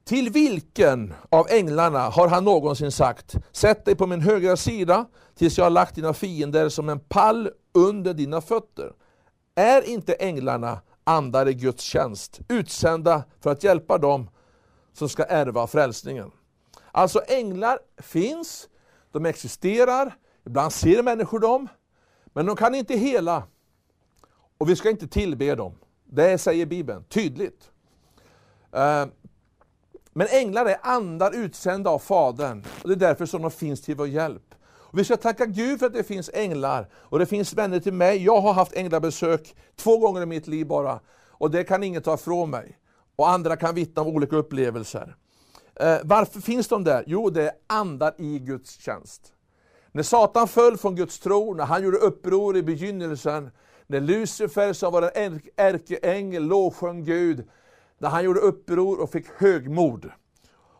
[0.04, 5.58] Till vilken av änglarna har han någonsin sagt, sätt dig på min högra sida tills
[5.58, 8.92] jag har lagt dina fiender som en pall under dina fötter?
[9.54, 14.30] Är inte änglarna andar i Guds tjänst, utsända för att hjälpa dem
[14.92, 16.30] som ska ärva frälsningen?
[16.92, 18.68] Alltså änglar finns,
[19.12, 21.68] de existerar, ibland ser människor dem,
[22.24, 23.42] men de kan inte hela.
[24.58, 25.74] Och vi ska inte tillbe dem.
[26.04, 27.70] Det säger Bibeln tydligt.
[28.72, 29.06] Eh,
[30.16, 32.64] men änglar är andar utsända av Fadern.
[32.82, 34.54] Och det är därför som de finns till vår hjälp.
[34.94, 36.88] Och vi ska tacka Gud för att det finns änglar.
[36.94, 38.24] Och det finns vänner till mig.
[38.24, 41.00] Jag har haft änglabesök två gånger i mitt liv bara.
[41.30, 42.78] Och det kan ingen ta ifrån mig.
[43.16, 45.16] Och andra kan vittna om olika upplevelser.
[45.74, 47.04] Eh, varför finns de där?
[47.06, 49.32] Jo, det är andar i Guds tjänst.
[49.92, 53.50] När Satan föll från Guds tro, när han gjorde uppror i begynnelsen,
[53.86, 57.48] när Lucifer som var en ärkeängel lovsjöng Gud,
[58.04, 60.10] när han gjorde uppror och fick högmod,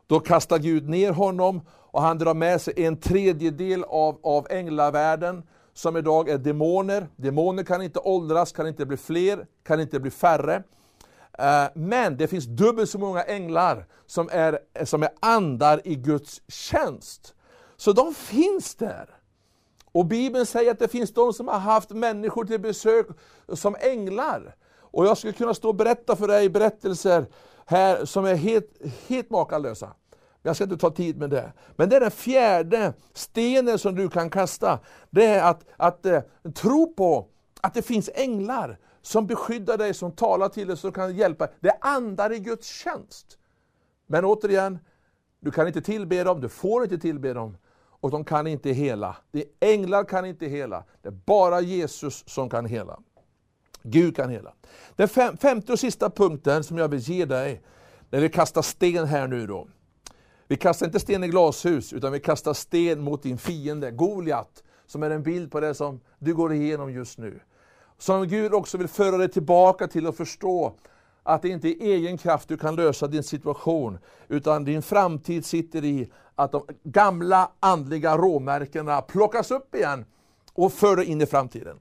[0.06, 5.42] då kastade Gud ner honom och han drar med sig en tredjedel av, av änglavärlden
[5.74, 7.08] som idag är demoner.
[7.16, 10.62] Demoner kan inte åldras, kan inte bli fler, kan inte bli färre.
[11.38, 16.42] Eh, men det finns dubbelt så många änglar som är, som är andar i Guds
[16.48, 17.34] tjänst.
[17.76, 19.08] Så de finns där.
[19.92, 23.06] Och Bibeln säger att det finns de som har haft människor till besök
[23.52, 24.54] som änglar.
[24.94, 27.26] Och jag skulle kunna stå och berätta för dig berättelser
[27.66, 28.70] här som är helt,
[29.08, 29.94] helt makalösa.
[30.42, 31.52] Jag ska inte ta tid med det.
[31.76, 34.78] Men det är den fjärde stenen som du kan kasta.
[35.10, 36.20] Det är att, att eh,
[36.54, 37.28] tro på
[37.60, 41.48] att det finns änglar som beskyddar dig, som talar till dig, som kan hjälpa.
[41.60, 43.38] Det är andar i Guds tjänst.
[44.06, 44.78] Men återigen,
[45.40, 47.56] du kan inte tillbe dem, du får inte tillbe dem.
[48.00, 49.16] Och de kan inte hela.
[49.30, 50.84] Det änglar kan inte hela.
[51.02, 52.98] Det är bara Jesus som kan hela.
[53.86, 54.52] Gud kan hela.
[54.96, 57.62] Den fem, femte och sista punkten som jag vill ge dig,
[58.10, 59.68] när vi kastar sten här nu då.
[60.48, 65.02] Vi kastar inte sten i glashus, utan vi kastar sten mot din fiende, Goliat, som
[65.02, 67.40] är en bild på det som du går igenom just nu.
[67.98, 70.74] Som Gud också vill föra dig tillbaka till att förstå
[71.22, 75.46] att det inte är i egen kraft du kan lösa din situation, utan din framtid
[75.46, 80.04] sitter i att de gamla andliga råmärkena plockas upp igen
[80.54, 81.78] och för dig in i framtiden.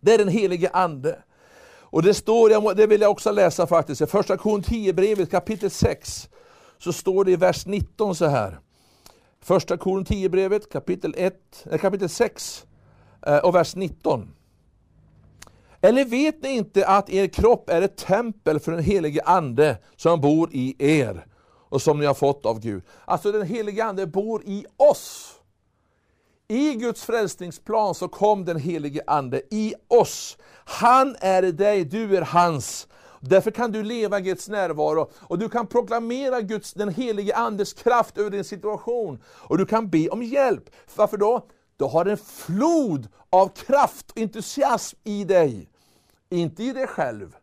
[0.00, 1.18] Det är den helige Ande.
[1.90, 6.28] Och det står, det vill jag också läsa faktiskt, i första Korinthierbrevet kapitel 6,
[6.78, 8.60] så står det i vers 19 så här.
[9.40, 12.66] Första Korinthierbrevet kapitel, 1, eh, kapitel 6
[13.26, 14.30] eh, och vers 19.
[15.80, 20.20] Eller vet ni inte att er kropp är ett tempel för den helige Ande som
[20.20, 21.26] bor i er
[21.68, 22.82] och som ni har fått av Gud?
[23.04, 25.34] Alltså den helige Ande bor i oss.
[26.50, 30.38] I Guds frälsningsplan så kom den helige Ande i oss.
[30.64, 32.88] Han är i dig, du är hans.
[33.20, 37.72] Därför kan du leva i Guds närvaro och du kan proklamera Guds, den helige Andes
[37.72, 39.22] kraft över din situation.
[39.26, 40.70] Och du kan be om hjälp.
[40.96, 41.46] Varför då?
[41.76, 45.70] Du har en flod av kraft och entusiasm i dig.
[46.30, 47.36] Inte i dig själv.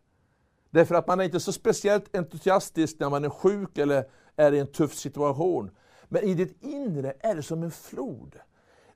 [0.70, 4.04] Därför att man är inte så speciellt entusiastisk när man är sjuk eller
[4.36, 5.70] är i en tuff situation.
[6.08, 8.36] Men i ditt inre är det som en flod.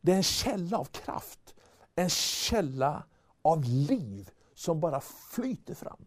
[0.00, 1.54] Det är en källa av kraft.
[1.94, 3.02] En källa
[3.42, 6.06] av liv som bara flyter fram.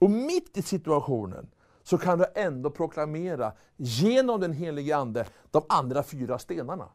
[0.00, 1.50] Och mitt i situationen
[1.82, 6.88] så kan du ändå proklamera genom den helige Ande de andra fyra stenarna.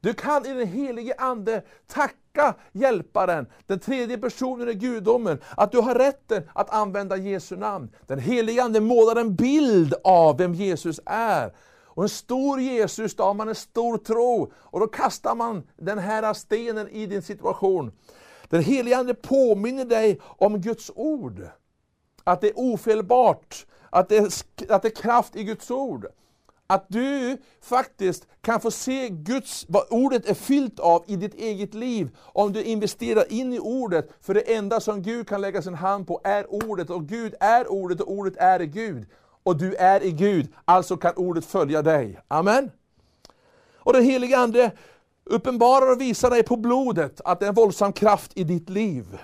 [0.00, 5.78] Du kan i den helige Ande tacka hjälparen, den tredje personen i gudomen, att du
[5.78, 7.90] har rätten att använda Jesu namn.
[8.06, 11.52] Den helige Ande målar en bild av vem Jesus är.
[11.98, 14.52] Och en stor Jesus, då har man en stor tro.
[14.54, 17.92] Och då kastar man den här stenen i din situation.
[18.48, 21.46] Den helige Ande påminner dig om Guds ord.
[22.24, 24.24] Att det är ofelbart, att det är,
[24.74, 26.06] att det är kraft i Guds ord.
[26.66, 31.74] Att du faktiskt kan få se Guds, vad ordet är fyllt av i ditt eget
[31.74, 34.10] liv, om du investerar in i ordet.
[34.20, 37.72] För det enda som Gud kan lägga sin hand på är ordet, och Gud är
[37.72, 39.06] ordet, och ordet är Gud.
[39.48, 42.20] Och du är i Gud, alltså kan ordet följa dig.
[42.28, 42.70] Amen.
[43.76, 44.72] Och den helige Ande
[45.24, 49.18] uppenbarar och visar dig på blodet att det är en våldsam kraft i ditt liv.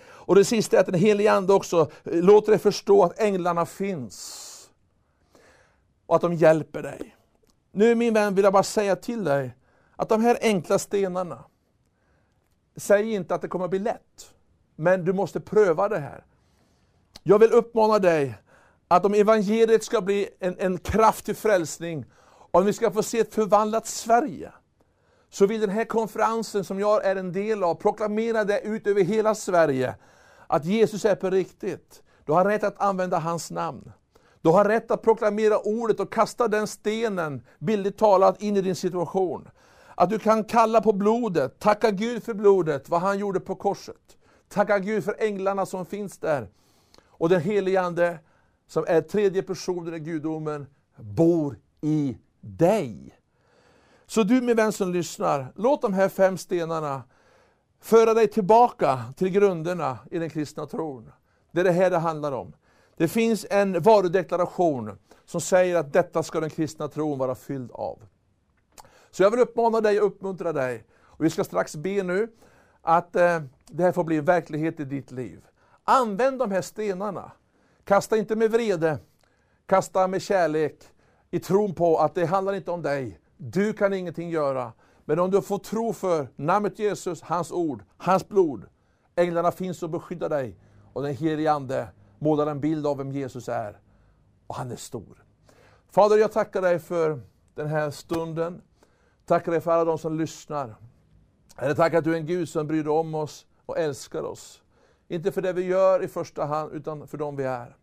[0.00, 3.66] Och det sista är att den helige Ande också eh, låter dig förstå att änglarna
[3.66, 4.70] finns.
[6.06, 7.16] Och att de hjälper dig.
[7.72, 9.56] Nu min vän vill jag bara säga till dig
[9.96, 11.44] att de här enkla stenarna,
[12.76, 14.34] säg inte att det kommer att bli lätt.
[14.76, 16.24] Men du måste pröva det här.
[17.22, 18.34] Jag vill uppmana dig
[18.88, 22.04] att om evangeliet ska bli en, en kraft till frälsning,
[22.50, 24.52] Om vi ska få se ett förvandlat Sverige,
[25.30, 29.02] så vill den här konferensen som jag är en del av proklamera det ut över
[29.02, 29.94] hela Sverige,
[30.46, 32.02] att Jesus är på riktigt.
[32.24, 33.92] Du har rätt att använda hans namn.
[34.42, 38.76] Du har rätt att proklamera ordet och kasta den stenen, bildligt talat, in i din
[38.76, 39.48] situation.
[39.94, 44.16] Att du kan kalla på blodet, tacka Gud för blodet, vad han gjorde på korset.
[44.48, 46.48] Tacka Gud för änglarna som finns där.
[47.06, 48.18] Och den helige Ande,
[48.68, 50.66] som är tredje personen i gudomen,
[50.96, 53.18] bor i dig.
[54.06, 57.02] Så du min vän som lyssnar, låt de här fem stenarna
[57.80, 61.12] föra dig tillbaka till grunderna i den kristna tron.
[61.52, 62.52] Det är det här det handlar om.
[62.96, 67.98] Det finns en varudeklaration som säger att detta ska den kristna tron vara fylld av.
[69.10, 72.28] Så jag vill uppmana dig och uppmuntra dig, och vi ska strax be nu,
[72.82, 75.46] att eh, det här får bli verklighet i ditt liv.
[75.84, 77.32] Använd de här stenarna.
[77.88, 78.98] Kasta inte med vrede,
[79.66, 80.84] kasta med kärlek,
[81.30, 83.20] i tron på att det handlar inte om dig.
[83.36, 84.72] Du kan ingenting göra.
[85.04, 88.64] Men om du får tro för namnet Jesus, hans ord, hans blod.
[89.16, 90.56] Änglarna finns och beskyddar dig.
[90.92, 93.80] Och den helige Ande målar en bild av vem Jesus är.
[94.46, 95.24] Och han är stor.
[95.90, 97.20] Fader, jag tackar dig för
[97.54, 98.62] den här stunden.
[99.24, 100.74] Tackar dig för alla de som lyssnar.
[101.56, 104.62] Herre, tackar att du är en Gud som bryr dig om oss och älskar oss.
[105.08, 107.76] Inte för det vi gör i första hand, utan för dem vi är.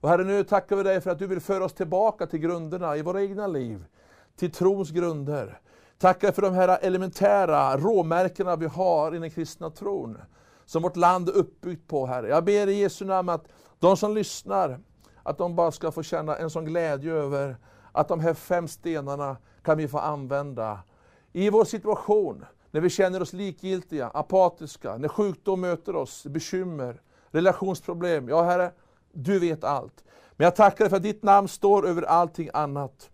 [0.00, 2.96] Och Herre, nu tackar vi dig för att du vill föra oss tillbaka till grunderna
[2.96, 3.84] i våra egna liv.
[4.36, 5.60] Till trons grunder.
[5.98, 10.18] Tackar för de här elementära råmärkena vi har i den kristna tron.
[10.64, 12.28] Som vårt land är uppbyggt på, Herre.
[12.28, 13.48] Jag ber i Jesu namn att
[13.78, 14.80] de som lyssnar,
[15.22, 17.56] att de bara ska få känna en sån glädje över
[17.92, 20.78] att de här fem stenarna kan vi få använda
[21.32, 22.44] i vår situation,
[22.76, 27.00] när vi känner oss likgiltiga, apatiska, när sjukdom möter oss, bekymmer,
[27.30, 28.28] relationsproblem.
[28.28, 28.72] Ja, Herre,
[29.12, 30.04] du vet allt.
[30.36, 33.10] Men jag tackar dig för att ditt namn står över allting annat.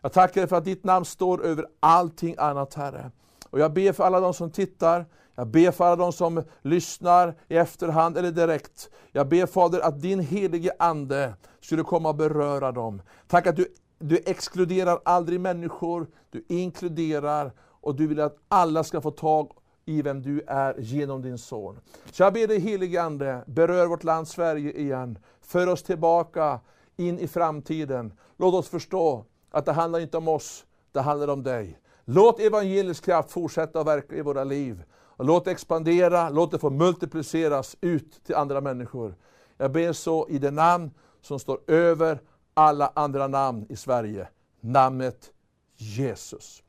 [0.00, 3.10] Jag tackar dig för att ditt namn står över allting annat, Herre.
[3.50, 7.34] Och jag ber för alla de som tittar, jag ber för alla de som lyssnar
[7.48, 8.90] i efterhand eller direkt.
[9.12, 13.02] Jag ber Fader att din helige Ande skulle komma och beröra dem.
[13.26, 13.66] Tack att du,
[13.98, 17.52] du exkluderar aldrig människor, du inkluderar
[17.84, 19.52] och du vill att alla ska få tag
[19.84, 21.80] i vem du är genom din son.
[22.12, 25.18] Så jag ber dig helige Ande, berör vårt land Sverige igen.
[25.40, 26.60] För oss tillbaka
[26.96, 28.12] in i framtiden.
[28.36, 31.78] Låt oss förstå att det handlar inte om oss, det handlar om dig.
[32.04, 34.84] Låt evangelisk kraft fortsätta att verka i våra liv.
[35.16, 39.14] Och låt det expandera, låt det få multipliceras ut till andra människor.
[39.56, 42.20] Jag ber så i det namn som står över
[42.54, 44.28] alla andra namn i Sverige.
[44.60, 45.30] Namnet
[45.76, 46.63] Jesus.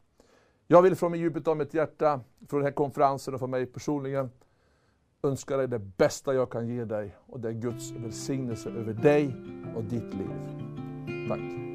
[0.67, 4.29] Jag vill från djupet av mitt hjärta, från den här konferensen och från mig personligen,
[5.23, 7.15] önska dig det bästa jag kan ge dig.
[7.27, 9.35] Och det är Guds välsignelse över dig
[9.75, 11.27] och ditt liv.
[11.29, 11.74] Tack.